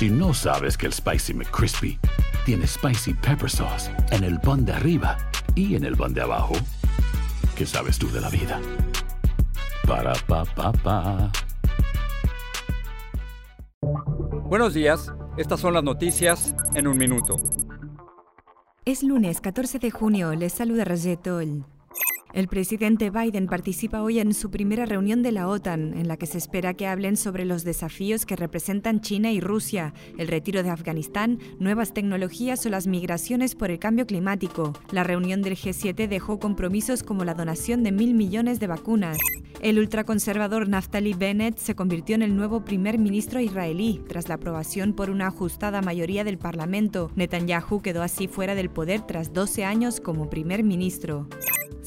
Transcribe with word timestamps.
Si 0.00 0.08
no 0.08 0.32
sabes 0.32 0.78
que 0.78 0.86
el 0.86 0.94
Spicy 0.94 1.34
McCrispy 1.34 1.98
tiene 2.46 2.66
Spicy 2.66 3.12
Pepper 3.12 3.50
Sauce 3.50 3.90
en 4.12 4.24
el 4.24 4.40
pan 4.40 4.64
de 4.64 4.72
arriba 4.72 5.18
y 5.54 5.74
en 5.74 5.84
el 5.84 5.94
pan 5.94 6.14
de 6.14 6.22
abajo, 6.22 6.54
¿qué 7.54 7.66
sabes 7.66 7.98
tú 7.98 8.10
de 8.10 8.22
la 8.22 8.30
vida? 8.30 8.58
Para, 9.86 10.14
pa, 10.26 10.46
pa, 10.46 10.72
pa. 10.72 11.30
Buenos 14.46 14.72
días, 14.72 15.12
estas 15.36 15.60
son 15.60 15.74
las 15.74 15.84
noticias 15.84 16.54
en 16.72 16.88
un 16.88 16.96
minuto. 16.96 17.36
Es 18.86 19.02
lunes 19.02 19.42
14 19.42 19.80
de 19.80 19.90
junio, 19.90 20.32
les 20.34 20.54
saluda 20.54 20.86
Rayeto. 20.86 21.42
El 22.32 22.46
presidente 22.46 23.10
Biden 23.10 23.48
participa 23.48 24.02
hoy 24.02 24.20
en 24.20 24.34
su 24.34 24.52
primera 24.52 24.86
reunión 24.86 25.20
de 25.22 25.32
la 25.32 25.48
OTAN, 25.48 25.94
en 25.98 26.06
la 26.06 26.16
que 26.16 26.26
se 26.26 26.38
espera 26.38 26.74
que 26.74 26.86
hablen 26.86 27.16
sobre 27.16 27.44
los 27.44 27.64
desafíos 27.64 28.24
que 28.24 28.36
representan 28.36 29.00
China 29.00 29.32
y 29.32 29.40
Rusia, 29.40 29.94
el 30.16 30.28
retiro 30.28 30.62
de 30.62 30.70
Afganistán, 30.70 31.40
nuevas 31.58 31.92
tecnologías 31.92 32.64
o 32.64 32.68
las 32.68 32.86
migraciones 32.86 33.56
por 33.56 33.72
el 33.72 33.80
cambio 33.80 34.06
climático. 34.06 34.74
La 34.92 35.02
reunión 35.02 35.42
del 35.42 35.56
G7 35.56 36.06
dejó 36.06 36.38
compromisos 36.38 37.02
como 37.02 37.24
la 37.24 37.34
donación 37.34 37.82
de 37.82 37.90
mil 37.90 38.14
millones 38.14 38.60
de 38.60 38.68
vacunas. 38.68 39.18
El 39.60 39.78
ultraconservador 39.78 40.68
Naftali 40.68 41.12
Bennett 41.12 41.58
se 41.58 41.74
convirtió 41.74 42.14
en 42.14 42.22
el 42.22 42.34
nuevo 42.36 42.64
primer 42.64 42.98
ministro 42.98 43.40
israelí 43.40 44.00
tras 44.08 44.28
la 44.28 44.36
aprobación 44.36 44.94
por 44.94 45.10
una 45.10 45.26
ajustada 45.26 45.82
mayoría 45.82 46.24
del 46.24 46.38
Parlamento. 46.38 47.10
Netanyahu 47.16 47.82
quedó 47.82 48.02
así 48.02 48.28
fuera 48.28 48.54
del 48.54 48.70
poder 48.70 49.02
tras 49.02 49.32
12 49.34 49.64
años 49.64 50.00
como 50.00 50.30
primer 50.30 50.62
ministro. 50.62 51.28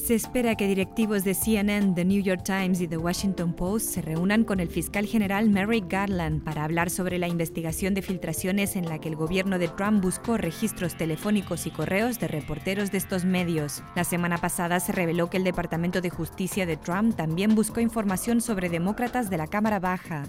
Se 0.04 0.14
espera 0.14 0.54
que 0.54 0.66
directivos 0.66 1.24
de 1.24 1.32
CNN, 1.32 1.94
The 1.94 2.04
New 2.04 2.22
York 2.22 2.42
Times 2.44 2.78
y 2.82 2.86
The 2.86 2.98
Washington 2.98 3.54
Post 3.54 3.88
se 3.88 4.02
reúnan 4.02 4.44
con 4.44 4.60
el 4.60 4.68
fiscal 4.68 5.06
general 5.06 5.48
Merrick 5.48 5.90
Garland 5.90 6.44
para 6.44 6.62
hablar 6.62 6.90
sobre 6.90 7.16
la 7.16 7.26
investigación 7.26 7.94
de 7.94 8.02
filtraciones 8.02 8.76
en 8.76 8.86
la 8.86 8.98
que 8.98 9.08
el 9.08 9.16
gobierno 9.16 9.58
de 9.58 9.68
Trump 9.68 10.02
buscó 10.02 10.36
registros 10.36 10.98
telefónicos 10.98 11.66
y 11.66 11.70
correos 11.70 12.20
de 12.20 12.28
reporteros 12.28 12.92
de 12.92 12.98
estos 12.98 13.24
medios. 13.24 13.82
La 13.96 14.04
semana 14.04 14.36
pasada 14.36 14.78
se 14.78 14.92
reveló 14.92 15.30
que 15.30 15.38
el 15.38 15.44
Departamento 15.44 16.02
de 16.02 16.10
Justicia 16.10 16.66
de 16.66 16.76
Trump 16.76 17.16
también 17.16 17.54
buscó 17.54 17.80
información 17.80 18.42
sobre 18.42 18.68
demócratas 18.68 19.30
de 19.30 19.38
la 19.38 19.46
Cámara 19.46 19.80
Baja. 19.80 20.24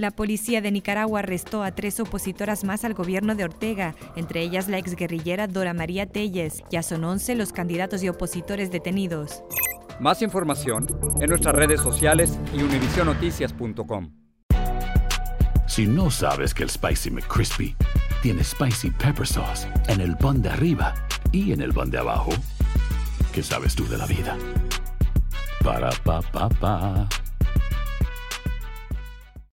La 0.00 0.10
policía 0.10 0.62
de 0.62 0.70
Nicaragua 0.70 1.18
arrestó 1.18 1.62
a 1.62 1.72
tres 1.72 2.00
opositoras 2.00 2.64
más 2.64 2.86
al 2.86 2.94
gobierno 2.94 3.34
de 3.34 3.44
Ortega, 3.44 3.94
entre 4.16 4.40
ellas 4.40 4.66
la 4.66 4.78
exguerrillera 4.78 5.46
Dora 5.46 5.74
María 5.74 6.06
Telles. 6.06 6.62
Ya 6.70 6.82
son 6.82 7.04
11 7.04 7.34
los 7.34 7.52
candidatos 7.52 8.02
y 8.02 8.08
opositores 8.08 8.70
detenidos. 8.70 9.42
Más 10.00 10.22
información 10.22 10.86
en 11.20 11.28
nuestras 11.28 11.54
redes 11.54 11.82
sociales 11.82 12.38
y 12.54 12.62
univisionoticias.com. 12.62 14.10
Si 15.68 15.86
no 15.86 16.10
sabes 16.10 16.54
que 16.54 16.62
el 16.62 16.70
Spicy 16.70 17.10
McCrispy 17.10 17.76
tiene 18.22 18.42
Spicy 18.42 18.92
Pepper 18.92 19.26
Sauce 19.26 19.68
en 19.88 20.00
el 20.00 20.16
pan 20.16 20.40
de 20.40 20.48
arriba 20.48 20.94
y 21.30 21.52
en 21.52 21.60
el 21.60 21.74
pan 21.74 21.90
de 21.90 21.98
abajo, 21.98 22.30
¿qué 23.34 23.42
sabes 23.42 23.74
tú 23.74 23.86
de 23.86 23.98
la 23.98 24.06
vida? 24.06 24.38
Para, 25.62 25.90
pa, 25.90 26.22
pa, 26.22 26.48
pa. 26.48 27.06